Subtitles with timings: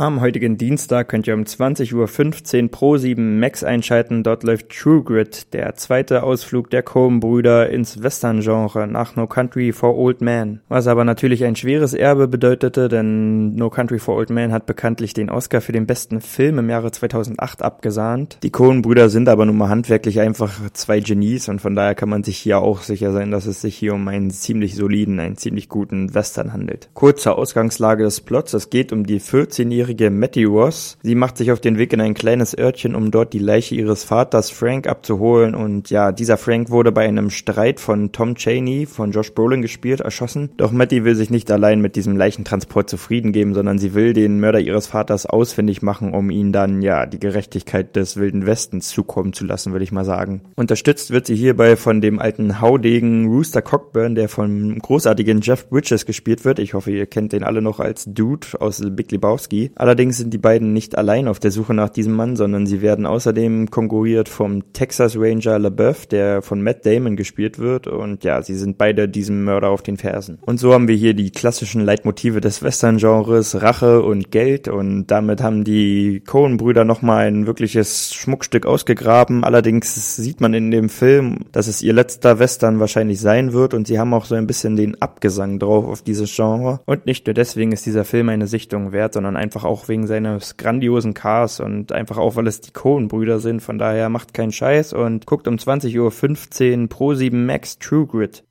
[0.00, 4.22] Am heutigen Dienstag könnt ihr um 20.15 Uhr Pro 7 Max einschalten.
[4.22, 9.98] Dort läuft True Grit, der zweite Ausflug der Coen-Brüder ins Western-Genre nach No Country for
[9.98, 10.60] Old Men.
[10.70, 15.12] Was aber natürlich ein schweres Erbe bedeutete, denn No Country for Old Men hat bekanntlich
[15.12, 18.38] den Oscar für den besten Film im Jahre 2008 abgesahnt.
[18.42, 22.24] Die Coen-Brüder sind aber nun mal handwerklich einfach zwei Genies und von daher kann man
[22.24, 25.68] sich hier auch sicher sein, dass es sich hier um einen ziemlich soliden, einen ziemlich
[25.68, 26.88] guten Western handelt.
[26.94, 28.54] Kurze Ausgangslage des Plots.
[28.54, 30.98] Es geht um die 14-jährige 14-jährige Matty Ross.
[31.02, 34.04] Sie macht sich auf den Weg in ein kleines Örtchen, um dort die Leiche ihres
[34.04, 35.54] Vaters Frank abzuholen.
[35.54, 40.00] Und ja, dieser Frank wurde bei einem Streit von Tom Cheney, von Josh Brolin gespielt,
[40.00, 40.50] erschossen.
[40.56, 44.40] Doch Matty will sich nicht allein mit diesem Leichentransport zufrieden geben, sondern sie will den
[44.40, 49.32] Mörder ihres Vaters ausfindig machen, um ihn dann ja die Gerechtigkeit des Wilden Westens zukommen
[49.32, 50.42] zu lassen, würde ich mal sagen.
[50.56, 56.06] Unterstützt wird sie hierbei von dem alten Haudegen Rooster Cockburn, der vom großartigen Jeff Bridges
[56.06, 56.58] gespielt wird.
[56.58, 59.72] Ich hoffe, ihr kennt den alle noch als Dude aus Big Lebowski.
[59.80, 63.06] Allerdings sind die beiden nicht allein auf der Suche nach diesem Mann, sondern sie werden
[63.06, 67.86] außerdem konkurriert vom Texas Ranger LaBeouf, der von Matt Damon gespielt wird.
[67.86, 70.38] Und ja, sie sind beide diesem Mörder auf den Fersen.
[70.42, 74.68] Und so haben wir hier die klassischen Leitmotive des Western-Genres, Rache und Geld.
[74.68, 79.44] Und damit haben die Coen-Brüder nochmal ein wirkliches Schmuckstück ausgegraben.
[79.44, 83.72] Allerdings sieht man in dem Film, dass es ihr letzter Western wahrscheinlich sein wird.
[83.72, 86.80] Und sie haben auch so ein bisschen den Abgesang drauf auf dieses Genre.
[86.84, 90.56] Und nicht nur deswegen ist dieser Film eine Sichtung wert, sondern einfach auch wegen seines
[90.56, 93.60] grandiosen Cars und einfach auch, weil es die Cohen-Brüder sind.
[93.60, 98.42] Von daher macht keinen Scheiß und guckt um 20.15 Uhr Pro 7 Max True Grid.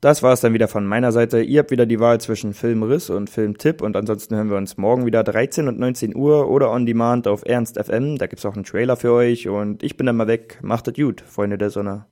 [0.00, 1.42] Das war es dann wieder von meiner Seite.
[1.42, 5.04] Ihr habt wieder die Wahl zwischen Filmriss und Filmtipp und ansonsten hören wir uns morgen
[5.04, 8.18] wieder 13 und 19 Uhr oder on demand auf Ernst FM.
[8.18, 10.60] Da gibt's auch einen Trailer für euch und ich bin dann mal weg.
[10.62, 12.06] Macht es gut, Freunde der Sonne.